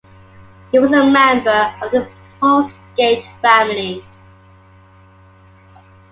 [0.71, 2.09] He was a member of the
[2.41, 4.03] Postgate family.